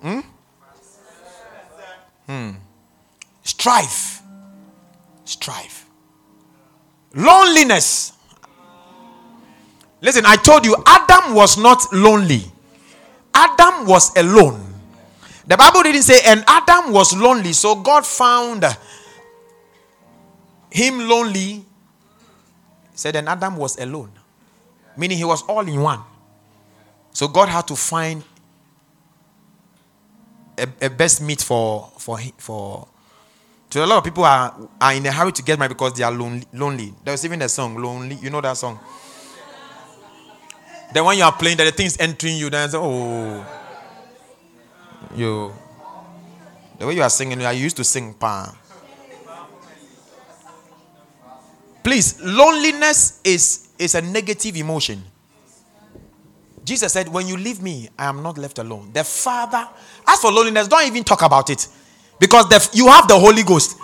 [0.00, 0.20] Hmm?
[2.26, 2.50] Hmm.
[3.42, 4.22] Strife.
[5.24, 5.86] Strife.
[7.14, 8.12] Loneliness.
[10.00, 12.42] Listen, I told you Adam was not lonely.
[13.34, 14.64] Adam was alone.
[15.46, 18.64] The Bible didn't say, and Adam was lonely, so God found
[20.70, 21.64] him lonely.
[22.94, 24.10] Said, and Adam was alone.
[24.96, 26.00] Meaning he was all in one.
[27.12, 28.22] So God had to find
[30.58, 32.88] a, a best meet for for for
[33.70, 36.02] so a lot of people are, are in a hurry to get married because they
[36.02, 36.94] are lonely, lonely.
[37.04, 38.14] There's even a song, Lonely.
[38.16, 38.78] You know that song?
[40.92, 43.46] Then when you are playing, that the things entering you, then oh,
[45.14, 45.52] you.
[46.78, 48.54] The way you are singing, I used to sing pan.
[51.84, 55.02] Please, loneliness is, is a negative emotion.
[56.68, 58.90] Jesus said, When you leave me, I am not left alone.
[58.92, 59.66] The Father,
[60.06, 61.66] as for loneliness, don't even talk about it.
[62.20, 63.78] Because the, you have the Holy Ghost,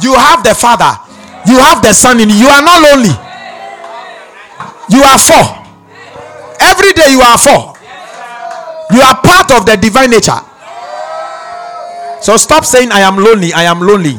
[0.00, 0.96] you have the Father,
[1.46, 2.36] you have the Son in you.
[2.36, 3.12] You are not lonely.
[4.88, 5.44] You are four.
[6.58, 7.76] Every day you are four.
[8.92, 10.40] You are part of the divine nature.
[12.22, 13.52] So stop saying, I am lonely.
[13.52, 14.16] I am lonely.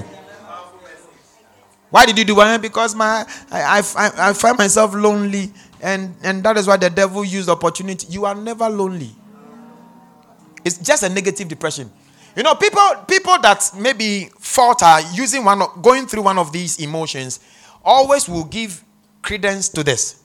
[1.90, 2.62] Why did you do that?
[2.62, 7.24] Because my I, I, I find myself lonely, and, and that is why the devil
[7.24, 8.08] used opportunity.
[8.10, 9.12] You are never lonely.
[10.66, 11.92] It's just a negative depression.
[12.36, 17.40] You know, people people that maybe falter using one going through one of these emotions
[17.84, 18.84] always will give
[19.22, 20.22] credence to this.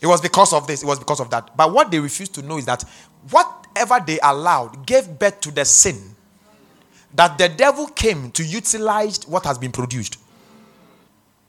[0.00, 1.56] It was because of this, it was because of that.
[1.56, 2.84] But what they refuse to know is that
[3.30, 6.12] whatever they allowed gave birth to the sin
[7.14, 10.18] that the devil came to utilize what has been produced.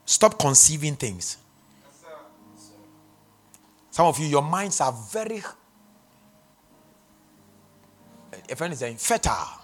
[0.05, 1.37] Stop conceiving things.
[3.93, 5.43] Some of you, your minds are very,
[8.49, 9.61] a friend is fertile.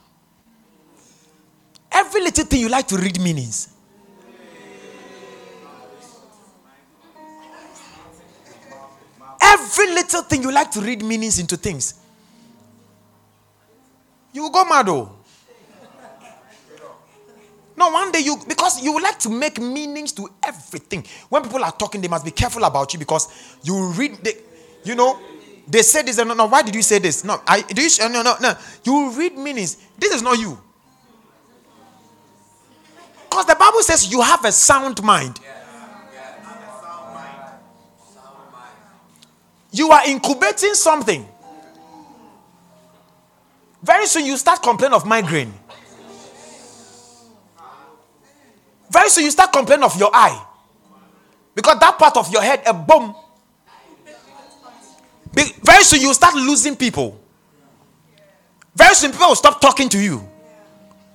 [1.91, 3.69] Every little thing you like to read meanings.
[9.41, 11.95] Every little thing you like to read meanings into things.
[14.31, 15.11] You will go mad though.
[17.79, 21.01] No, one day you because you like to make meanings to everything.
[21.29, 24.35] When people are talking, they must be careful about you because you read the,
[24.83, 25.17] you know,
[25.65, 26.17] they say this.
[26.17, 26.47] No, no.
[26.47, 27.23] Why did you say this?
[27.23, 28.53] No, I do you no no no.
[28.83, 29.77] You read meanings.
[29.97, 30.59] This is not you.
[33.29, 35.39] Because the Bible says you have a sound mind.
[39.71, 41.25] You are incubating something.
[43.81, 45.53] Very soon you start complaining of migraine.
[48.89, 50.45] Very soon you start complaining of your eye.
[51.53, 53.15] Because that part of your head, a bomb.
[55.33, 57.19] Very soon you start losing people.
[58.75, 60.27] Very soon people will stop talking to you.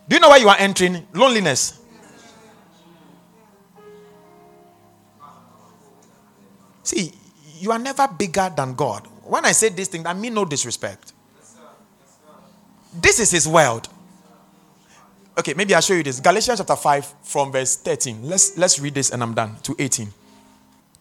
[0.08, 1.06] Do you know where you are entering?
[1.14, 1.80] Loneliness.
[6.82, 7.12] See,
[7.58, 9.06] you are never bigger than God.
[9.24, 11.14] When I say this thing, I mean no disrespect.
[13.00, 13.88] This is his world.
[15.36, 16.20] Okay, maybe I'll show you this.
[16.20, 18.28] Galatians chapter 5 from verse 13.
[18.28, 20.08] Let's let's read this and I'm done to 18.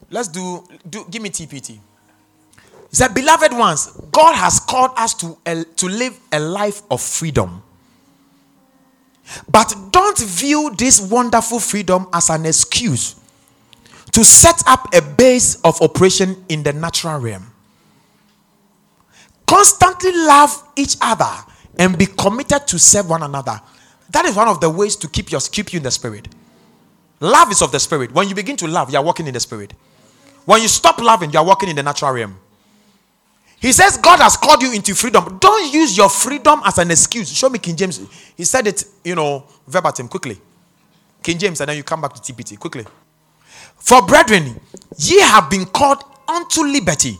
[0.10, 1.68] Let's do do give me TPT.
[1.70, 5.36] He said, Beloved ones, God has called us to,
[5.78, 7.64] to live a life of freedom.
[9.50, 13.16] But don't view this wonderful freedom as an excuse
[14.12, 17.52] to set up a base of operation in the natural realm.
[19.48, 21.32] Constantly love each other
[21.80, 23.60] and be committed to serve one another.
[24.10, 26.28] That is one of the ways to keep, your, keep you in the spirit.
[27.20, 28.12] Love is of the spirit.
[28.12, 29.74] When you begin to love, you are walking in the spirit.
[30.46, 32.38] When you stop loving, you are walking in the natural realm.
[33.60, 35.38] He says God has called you into freedom.
[35.40, 37.32] Don't use your freedom as an excuse.
[37.32, 38.02] Show me King James.
[38.36, 40.38] He said it, you know, verbatim, quickly.
[41.24, 42.86] King James, and then you come back to TPT, quickly.
[43.78, 44.60] For brethren,
[44.98, 47.18] ye have been called unto liberty.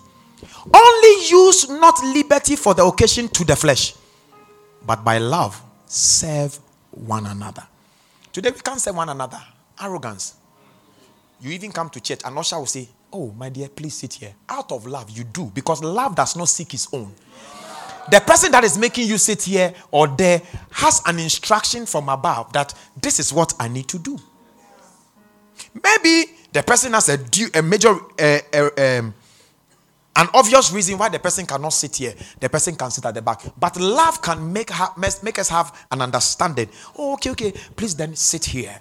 [0.74, 3.96] Only use not liberty for the occasion to the flesh,
[4.86, 6.60] but by love serve
[6.96, 7.64] one another.
[8.32, 9.42] Today we can't say one another.
[9.82, 10.36] Arrogance.
[11.42, 14.34] You even come to church, and usher will say, Oh, my dear, please sit here.
[14.50, 17.14] Out of love, you do, because love does not seek his own.
[18.10, 22.52] The person that is making you sit here or there has an instruction from above
[22.54, 24.20] that this is what I need to do.
[25.74, 29.14] Maybe the person has a, due, a major uh, uh, um,
[30.16, 33.22] an obvious reason why the person cannot sit here, the person can sit at the
[33.22, 33.42] back.
[33.60, 36.70] But love can make, ha- make us have an understanding.
[36.98, 38.80] Oh, okay, okay, please then sit here.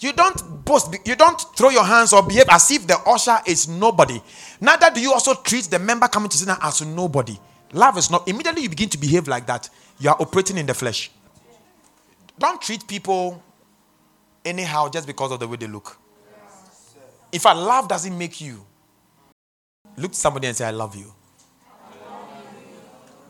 [0.00, 3.68] You don't boast, you don't throw your hands or behave as if the usher is
[3.68, 4.20] nobody.
[4.60, 7.38] Neither do you also treat the member coming to down as nobody.
[7.72, 10.74] Love is not, immediately you begin to behave like that, you are operating in the
[10.74, 11.10] flesh.
[12.38, 13.42] Don't treat people
[14.44, 15.96] anyhow just because of the way they look.
[17.32, 18.64] In fact, love doesn't make you
[19.96, 21.12] Look to somebody and say, I love you.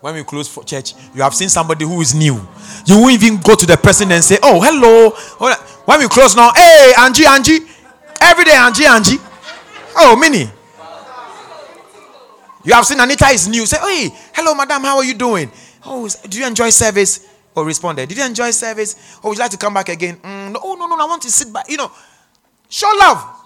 [0.01, 2.35] When we close for church, you have seen somebody who is new.
[2.85, 5.11] You won't even go to the person and say, Oh, hello.
[5.87, 7.61] When we close now, hey, Angie, Angie.
[8.21, 9.17] Every day, Angie, Angie.
[9.97, 10.51] Oh, Minnie.
[12.65, 13.65] You have seen Anita is new.
[13.65, 15.51] Say, Hey, hello, madam, how are you doing?
[15.87, 17.27] Oh, do you enjoy service?
[17.55, 19.17] Or oh, responded, Did you enjoy service?
[19.19, 20.17] Or oh, would you like to come back again?
[20.17, 21.71] Mm, no, oh, no, no, I want to sit back.
[21.71, 21.91] You know,
[22.69, 23.44] show love.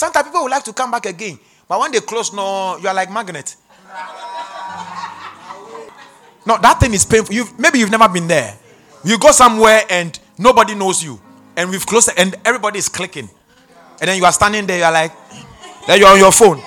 [0.00, 1.38] Sometimes people would like to come back again.
[1.68, 3.54] But when they close, no, you are like magnet.
[6.46, 7.34] No, that thing is painful.
[7.34, 8.56] You've, maybe you've never been there.
[9.04, 11.20] You go somewhere and nobody knows you.
[11.54, 13.28] And we've closed and everybody is clicking.
[14.00, 15.12] And then you are standing there, you are like,
[15.86, 16.62] then you're on your phone.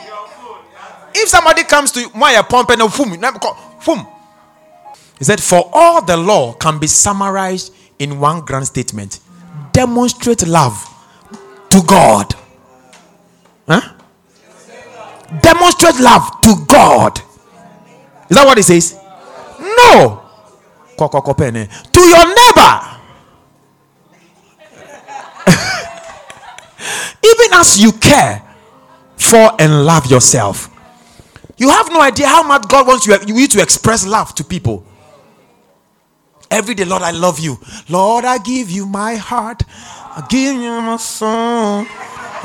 [1.16, 3.20] If somebody comes to you, why you pump and boom,
[3.84, 4.08] boom.
[5.18, 9.20] He said, For all the law can be summarized in one grand statement
[9.72, 10.78] demonstrate love
[11.72, 12.36] to God
[13.68, 13.94] Huh?
[15.42, 17.20] Demonstrate love to God.
[18.30, 19.00] Is that what it says?
[19.60, 20.22] No.
[20.98, 22.80] To your neighbor.
[27.24, 28.42] Even as you care
[29.18, 30.70] for and love yourself.
[31.58, 34.86] You have no idea how much God wants you, you to express love to people.
[36.52, 37.58] Every day, Lord, I love you.
[37.90, 39.64] Lord, I give you my heart.
[39.70, 41.86] I give you my soul.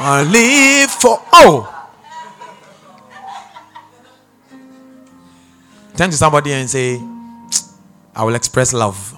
[0.00, 1.20] I live for.
[1.32, 1.74] Oh!
[5.96, 7.02] Turn to somebody and say,
[8.14, 9.14] I will express love.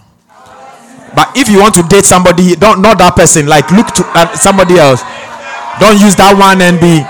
[1.14, 3.47] But if you want to date somebody, don't not that person.
[3.47, 5.03] Like look to uh, somebody else.
[5.78, 7.05] Don't use that one and be.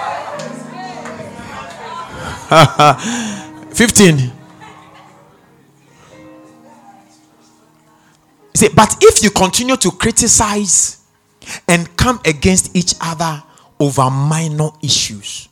[3.74, 4.32] 15.
[8.54, 11.04] See, but if you continue to criticize
[11.68, 13.44] and come against each other
[13.80, 15.48] over minor issues.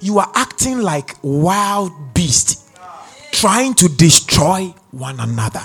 [0.00, 2.70] You are acting like wild beasts
[3.32, 5.62] trying to destroy one another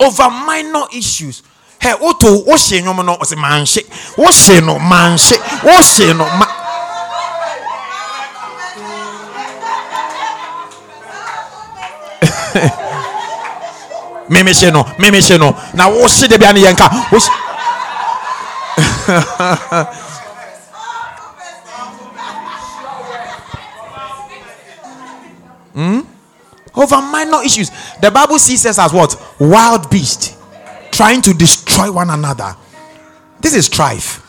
[0.00, 1.42] over minor issues.
[1.80, 3.82] Hey, oto oshe nyomo no ose manhye.
[4.16, 5.36] Oshe no manhye.
[5.62, 6.46] Oshe no ma
[14.28, 15.56] Meme hye no, meme hye no.
[15.74, 16.88] Na oshe de bia ne yenka.
[25.74, 26.00] Hmm?
[26.74, 27.70] Over minor issues.
[28.00, 29.20] The Bible sees us as what?
[29.38, 30.38] Wild beast.
[30.92, 32.56] Trying to destroy one another.
[33.40, 34.20] This is strife.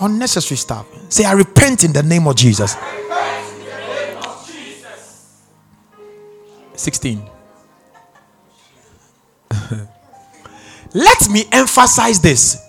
[0.00, 0.86] Unnecessary stuff.
[1.10, 2.76] Say, I repent in the name of Jesus.
[6.74, 7.22] 16.
[10.94, 12.67] Let me emphasize this.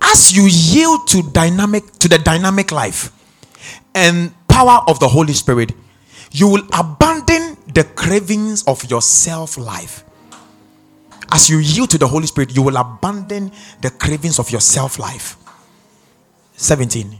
[0.00, 3.12] As you yield to dynamic to the dynamic life
[3.94, 5.72] and power of the Holy Spirit,
[6.32, 10.04] you will abandon the cravings of your self life.
[11.32, 14.98] As you yield to the Holy Spirit, you will abandon the cravings of your self
[14.98, 15.36] life.
[16.56, 17.18] 17.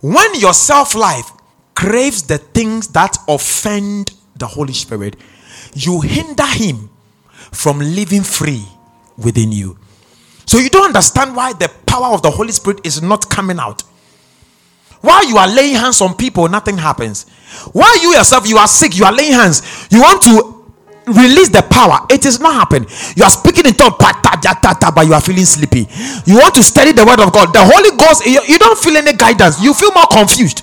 [0.00, 1.30] When your self life
[1.74, 5.16] craves the things that offend the Holy Spirit,
[5.74, 6.90] you hinder him
[7.52, 8.64] from living free
[9.16, 9.78] within you.
[10.46, 13.82] So you don't understand why the power of the Holy Spirit is not coming out.
[15.00, 17.28] While you are laying hands on people, nothing happens.
[17.72, 20.56] While you yourself, you are sick, you are laying hands, you want to
[21.06, 22.06] release the power.
[22.10, 22.88] It is not happening.
[23.16, 25.86] You are speaking in tongues, but you are feeling sleepy.
[26.26, 27.52] You want to study the word of God.
[27.52, 29.62] The Holy Ghost, you don't feel any guidance.
[29.62, 30.62] You feel more confused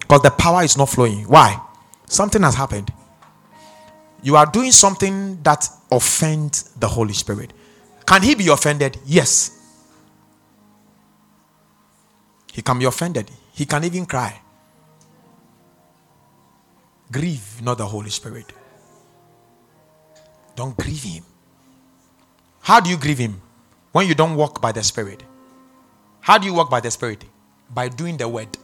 [0.00, 1.24] because the power is not flowing.
[1.24, 1.58] Why?
[2.06, 2.92] Something has happened.
[4.22, 7.52] You are doing something that offends the Holy Spirit.
[8.06, 8.98] Can he be offended?
[9.06, 9.58] Yes.
[12.52, 13.30] He can be offended.
[13.52, 14.40] He can even cry.
[17.10, 18.52] Grieve not the Holy Spirit.
[20.56, 21.24] Don't grieve him.
[22.60, 23.40] How do you grieve him?
[23.92, 25.22] When you don't walk by the Spirit.
[26.20, 27.24] How do you walk by the Spirit?
[27.70, 28.56] By doing the word.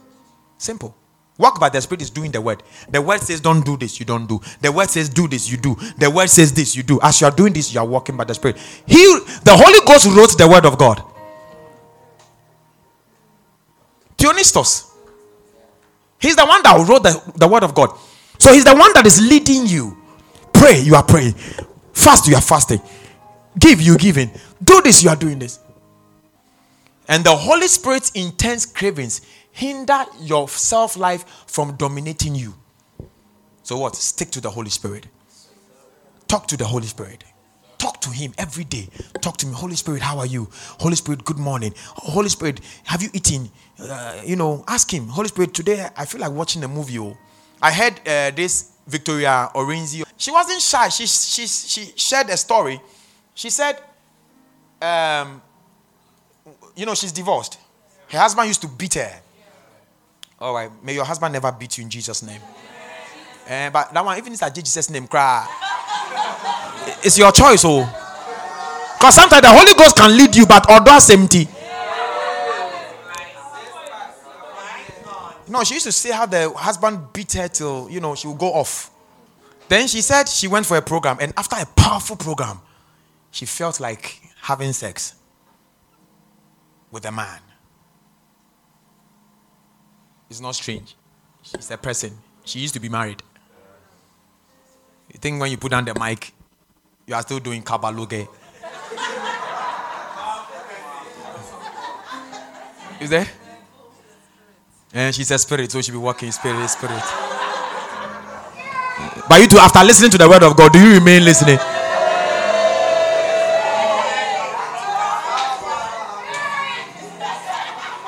[0.57, 0.95] Simple.
[1.39, 2.63] Walk by the Spirit is doing the word.
[2.89, 4.41] The word says, Don't do this, you don't do.
[4.59, 5.73] The word says, Do this, you do.
[5.97, 6.99] The word says this, you do.
[7.01, 8.57] As you are doing this, you are walking by the Spirit.
[8.85, 8.97] He,
[9.45, 11.01] the Holy Ghost wrote the word of God.
[14.17, 14.91] Theonistos.
[16.19, 17.97] He's the one that wrote the, the word of God.
[18.37, 19.97] So he's the one that is leading you.
[20.51, 21.35] Pray, you are praying.
[21.93, 22.81] Fast, you are fasting.
[23.57, 24.29] Give, you giving.
[24.61, 25.59] Do this, you are doing this.
[27.07, 29.21] And the Holy Spirit's intense cravings
[29.59, 32.53] hinder your self life from dominating you.
[33.63, 33.95] So, what?
[33.95, 35.05] Stick to the Holy Spirit.
[36.27, 37.23] Talk to the Holy Spirit.
[37.77, 38.87] Talk to Him every day.
[39.21, 39.53] Talk to me.
[39.53, 40.47] Holy Spirit, how are you?
[40.79, 41.73] Holy Spirit, good morning.
[41.77, 43.49] Holy Spirit, have you eaten?
[43.79, 45.07] Uh, you know, ask Him.
[45.07, 46.99] Holy Spirit, today I feel like watching a movie.
[46.99, 47.17] Oh.
[47.61, 50.03] I heard uh, this Victoria Orenze.
[50.17, 50.89] She wasn't shy.
[50.89, 52.81] She, she, she shared a story.
[53.35, 53.77] She said,
[54.81, 55.41] um,
[56.75, 57.57] you know, she's divorced.
[58.09, 59.21] Her husband used to beat her.
[60.41, 60.71] All right.
[60.83, 62.41] May your husband never beat you in Jesus' name.
[63.49, 65.47] Uh, but that one, even if it's Jesus' name, cry.
[67.03, 67.81] It's your choice, oh.
[68.97, 71.47] Because sometimes the Holy Ghost can lead you, but order empty.
[75.47, 78.37] No, she used to say how the husband beat her till you know she would
[78.37, 78.91] go off.
[79.67, 82.59] Then she said she went for a program, and after a powerful program,
[83.31, 85.15] she felt like having sex
[86.91, 87.39] with a man.
[90.29, 90.95] It's not strange.
[91.41, 92.11] She's a person.
[92.45, 93.21] She used to be married.
[95.11, 96.31] You think when you put down the mic,
[97.07, 98.27] you are still doing kabaloge.
[102.99, 103.27] Is there?
[104.93, 107.03] And she's a spirit, so she'll be walking spirit, spirit.
[109.27, 111.57] But you too, after listening to the word of God, do you remain listening?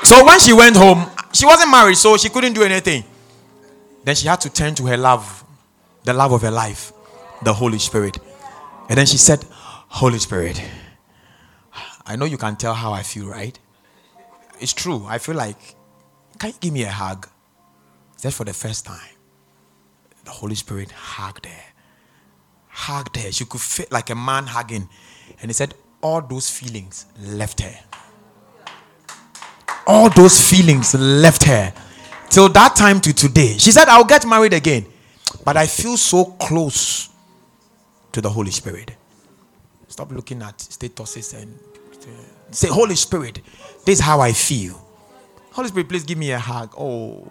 [0.04, 3.04] So when she went home, she wasn't married, so she couldn't do anything.
[4.04, 5.44] Then she had to turn to her love,
[6.04, 6.92] the love of her life,
[7.44, 8.18] the Holy Spirit.
[8.90, 10.62] And then she said, Holy Spirit,
[12.06, 13.58] I know you can tell how I feel, right?
[14.60, 15.06] It's true.
[15.08, 15.76] I feel like,
[16.40, 17.28] can you give me a hug?
[18.20, 19.16] Just for the first time.
[20.26, 21.64] The Holy Spirit hugged her.
[22.68, 23.32] Hugged her.
[23.32, 24.88] She could feel like a man hugging.
[25.42, 27.76] And he said, all those feelings left her.
[29.92, 31.74] All those feelings left her.
[32.30, 33.58] Till that time to today.
[33.58, 34.86] She said, I'll get married again.
[35.44, 37.10] But I feel so close
[38.14, 38.96] to the Holy Spirit.
[39.90, 41.60] Stop looking at statuses and
[42.04, 42.08] uh,
[42.52, 43.42] say, Holy Spirit,
[43.86, 44.82] this is how I feel.
[45.52, 46.74] Holy Spirit, please give me a hug.
[46.78, 47.28] Oh,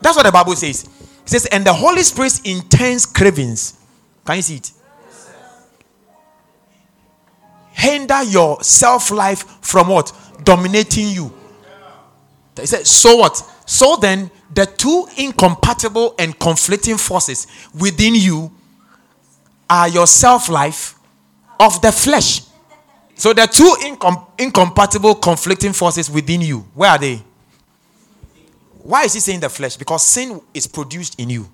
[0.00, 0.82] That's what the Bible says.
[1.22, 3.78] It says, and the Holy Spirit intense cravings.
[4.26, 4.72] Can you see it?
[7.72, 10.12] Hinder your self life from what?
[10.44, 11.32] Dominating you.
[12.58, 13.42] He said, so what?
[13.66, 17.46] So then, the two incompatible and conflicting forces
[17.78, 18.52] within you
[19.68, 20.94] are your self life
[21.58, 22.42] of the flesh.
[23.14, 27.22] So the two incom- incompatible, conflicting forces within you, where are they?
[28.82, 29.76] Why is he saying the flesh?
[29.76, 31.48] Because sin is produced in you.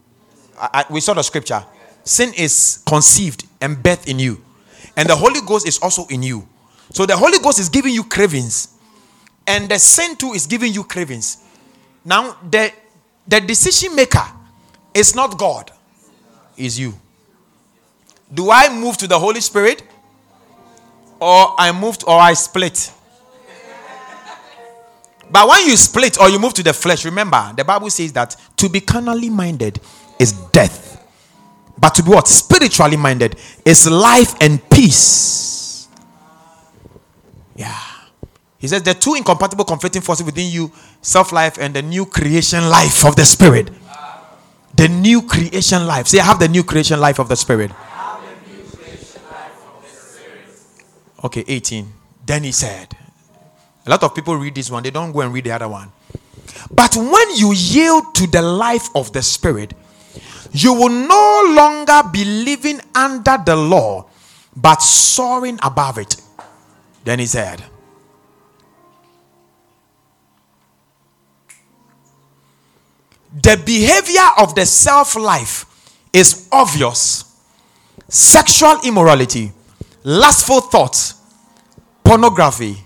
[0.58, 1.62] I, I, we saw the scripture.
[2.04, 4.42] Sin is conceived and birthed in you.
[4.98, 6.46] And the Holy Ghost is also in you.
[6.90, 8.74] So the Holy Ghost is giving you cravings.
[9.46, 11.38] And the sin too is giving you cravings.
[12.04, 12.72] Now, the,
[13.24, 14.24] the decision maker
[14.92, 15.70] is not God,
[16.56, 16.94] is you.
[18.34, 19.84] Do I move to the Holy Spirit?
[21.20, 22.92] Or I moved or I split?
[25.30, 28.34] But when you split or you move to the flesh, remember the Bible says that
[28.56, 29.80] to be carnally minded
[30.18, 30.97] is death.
[31.78, 32.26] But to be what?
[32.26, 35.88] Spiritually minded is life and peace.
[37.54, 37.78] Yeah.
[38.58, 43.04] He says the two incompatible conflicting forces within you, self-life and the new creation life
[43.06, 43.70] of the spirit.
[44.74, 46.08] The new creation life.
[46.08, 47.70] Say, I have the new creation life of the spirit.
[51.24, 51.92] Okay, 18.
[52.24, 52.96] Then he said,
[53.86, 55.90] a lot of people read this one, they don't go and read the other one.
[56.70, 59.74] But when you yield to the life of the Spirit,
[60.52, 64.06] you will no longer be living under the law,
[64.56, 66.16] but soaring above it.
[67.04, 67.62] Then he said,
[73.42, 75.66] The behavior of the self life
[76.12, 77.24] is obvious
[78.08, 79.52] sexual immorality,
[80.02, 81.14] lustful thoughts,
[82.02, 82.76] pornography,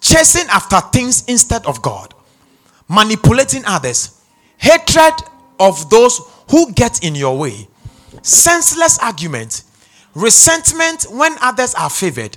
[0.00, 2.14] chasing after things instead of God,
[2.88, 4.15] manipulating others,
[4.58, 5.14] hatred
[5.58, 7.68] of those who get in your way,
[8.22, 9.64] senseless arguments,
[10.14, 12.36] resentment when others are favored,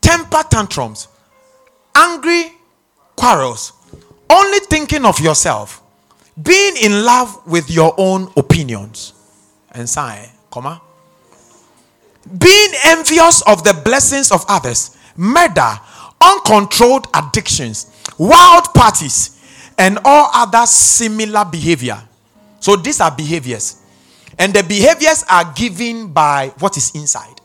[0.00, 1.08] temper tantrums,
[1.94, 2.52] angry
[3.16, 3.72] quarrels,
[4.30, 5.82] only thinking of yourself,
[6.42, 9.12] being in love with your own opinions.
[9.72, 10.80] And sign, comma.
[12.38, 15.78] Being envious of the blessings of others, murder,
[16.20, 19.41] uncontrolled addictions, wild parties,
[19.78, 22.00] and all other similar behavior.
[22.60, 23.82] So these are behaviors.
[24.38, 27.40] And the behaviors are given by what is inside.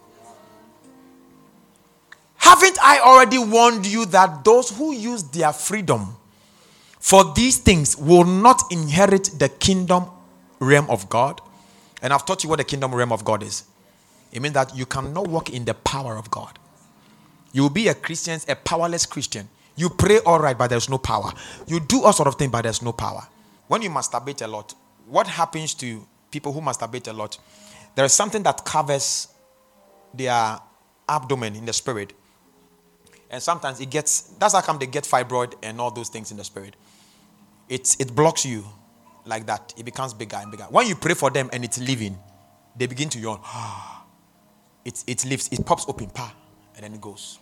[2.38, 6.15] Haven't I already warned you that those who use their freedom
[6.99, 10.05] for these things will not inherit the kingdom
[10.59, 11.41] realm of God?
[12.01, 13.63] And I've taught you what the kingdom realm of God is.
[14.32, 16.59] It means that you cannot walk in the power of God.
[17.53, 19.49] You will be a Christian, a powerless Christian.
[19.78, 21.32] You pray all right, but there's no power.
[21.67, 23.25] You do all sort of things, but there's no power.
[23.67, 24.73] When you masturbate a lot,
[25.05, 27.38] what happens to people who masturbate a lot?
[27.95, 29.28] There is something that covers
[30.13, 30.59] their
[31.07, 32.13] abdomen in the spirit.
[33.30, 36.38] And sometimes it gets, that's how come they get fibroid and all those things in
[36.38, 36.75] the spirit.
[37.69, 38.65] It's, it blocks you
[39.25, 39.73] like that.
[39.78, 40.63] It becomes bigger and bigger.
[40.65, 42.17] When you pray for them and it's leaving,
[42.75, 43.41] they begin to yawn.
[44.86, 46.34] it, it lifts, it pops open, pa,
[46.75, 47.39] and then it goes.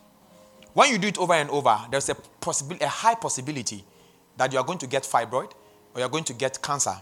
[0.75, 2.17] When you do it over and over, there's a
[2.81, 3.85] a high possibility
[4.35, 5.53] that you are going to get fibroid
[5.93, 6.95] or you're going to get cancer.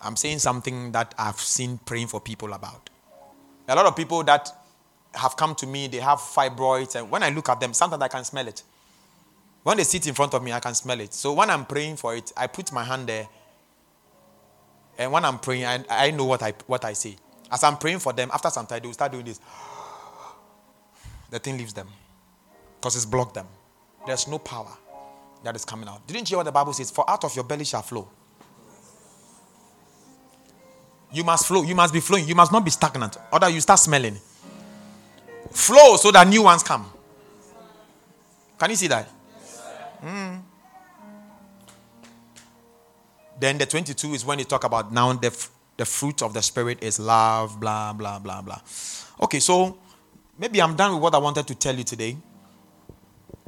[0.00, 2.88] I'm saying something that I've seen praying for people about.
[3.68, 4.50] A lot of people that
[5.12, 8.08] have come to me, they have fibroids, and when I look at them, sometimes I
[8.08, 8.62] can smell it.
[9.62, 11.12] When they sit in front of me, I can smell it.
[11.12, 13.28] So when I'm praying for it, I put my hand there,
[14.96, 17.16] and when I'm praying, I, I know what I what I say.
[17.50, 19.38] As I'm praying for them, after some time, they will start doing this
[21.30, 21.88] the thing leaves them
[22.78, 23.46] because it's blocked them.
[24.06, 24.72] There's no power
[25.42, 26.06] that is coming out.
[26.06, 26.90] Didn't you hear what the Bible says?
[26.90, 28.08] For out of your belly shall flow.
[31.12, 31.62] You must flow.
[31.62, 32.26] You must be flowing.
[32.28, 33.16] You must not be stagnant.
[33.32, 34.18] Other you start smelling.
[35.50, 36.90] Flow so that new ones come.
[38.58, 39.08] Can you see that?
[40.04, 40.42] Mm.
[43.40, 46.82] Then the 22 is when you talk about now the, the fruit of the spirit
[46.82, 48.60] is love, blah, blah, blah, blah.
[49.22, 49.78] Okay, so
[50.38, 52.16] maybe I'm done with what I wanted to tell you today.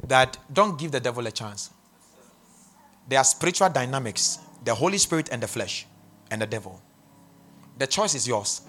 [0.07, 1.69] That don't give the devil a chance.
[3.07, 5.87] There are spiritual dynamics the Holy Spirit and the flesh,
[6.29, 6.81] and the devil.
[7.77, 8.61] The choice is yours.